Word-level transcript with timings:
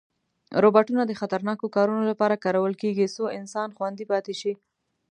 روباټونه 0.63 1.03
د 1.05 1.11
خطرناکو 1.21 1.73
کارونو 1.75 2.03
لپاره 2.11 2.41
کارول 2.45 2.73
کېږي، 2.81 3.05
څو 3.15 3.23
انسان 3.39 3.69
خوندي 3.77 4.05
پاتې 4.11 4.33
شي. 4.41 4.53